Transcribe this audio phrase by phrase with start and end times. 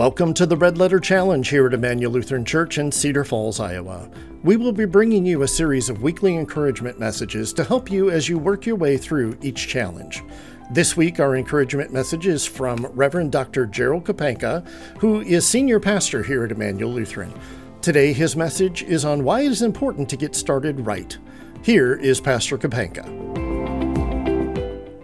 [0.00, 4.10] Welcome to the Red Letter Challenge here at Immanuel Lutheran Church in Cedar Falls, Iowa.
[4.42, 8.26] We will be bringing you a series of weekly encouragement messages to help you as
[8.26, 10.22] you work your way through each challenge.
[10.70, 13.66] This week, our encouragement message is from Reverend Dr.
[13.66, 14.66] Gerald Kapanka,
[15.00, 17.38] who is senior pastor here at Immanuel Lutheran.
[17.82, 21.18] Today, his message is on why it is important to get started right.
[21.62, 23.04] Here is Pastor Kapanka.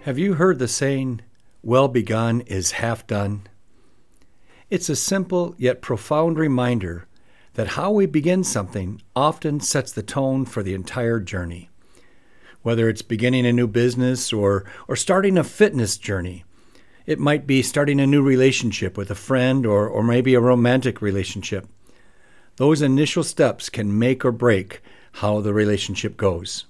[0.05, 1.21] Have you heard the saying,
[1.63, 3.43] well begun is half done?
[4.69, 7.07] It's a simple yet profound reminder
[7.55, 11.71] that how we begin something often sets the tone for the entire journey.
[12.63, 16.45] Whether it's beginning a new business or, or starting a fitness journey,
[17.07, 21.01] it might be starting a new relationship with a friend or, or maybe a romantic
[21.01, 21.69] relationship.
[22.57, 26.67] Those initial steps can make or break how the relationship goes.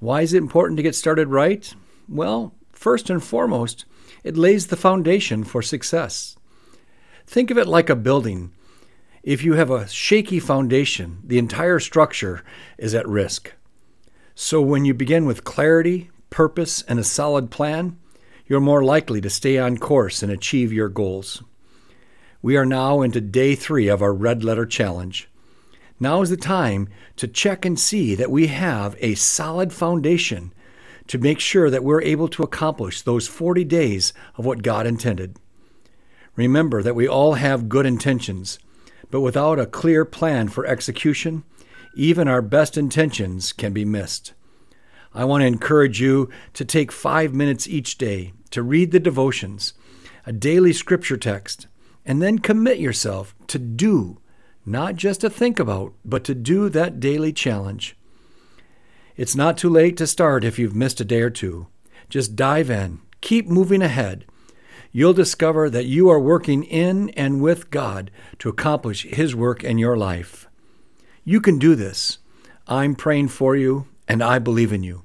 [0.00, 1.72] Why is it important to get started right?
[2.08, 3.84] Well, first and foremost,
[4.24, 6.36] it lays the foundation for success.
[7.30, 8.50] Think of it like a building.
[9.22, 12.42] If you have a shaky foundation, the entire structure
[12.76, 13.52] is at risk.
[14.34, 17.96] So when you begin with clarity, purpose, and a solid plan,
[18.48, 21.44] you're more likely to stay on course and achieve your goals.
[22.42, 25.30] We are now into day three of our Red Letter Challenge.
[26.00, 30.52] Now is the time to check and see that we have a solid foundation
[31.06, 35.36] to make sure that we're able to accomplish those 40 days of what God intended.
[36.36, 38.58] Remember that we all have good intentions,
[39.10, 41.44] but without a clear plan for execution,
[41.94, 44.32] even our best intentions can be missed.
[45.12, 49.74] I want to encourage you to take five minutes each day to read the devotions,
[50.24, 51.66] a daily scripture text,
[52.04, 54.20] and then commit yourself to do,
[54.64, 57.96] not just to think about, but to do that daily challenge.
[59.16, 61.66] It's not too late to start if you've missed a day or two.
[62.08, 64.24] Just dive in, keep moving ahead,
[64.92, 69.78] you'll discover that you are working in and with God to accomplish His work in
[69.78, 70.48] your life.
[71.24, 72.18] You can do this.
[72.66, 75.02] I'm praying for you, and I believe in you.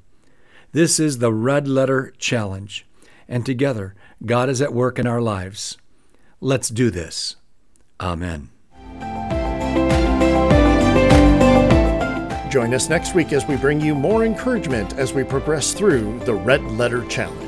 [0.71, 2.85] This is the Red Letter Challenge,
[3.27, 3.95] and together,
[4.25, 5.77] God is at work in our lives.
[6.41, 7.37] Let's do this.
[7.99, 8.49] Amen.
[12.49, 16.33] Join us next week as we bring you more encouragement as we progress through the
[16.33, 17.44] Red Letter Challenge.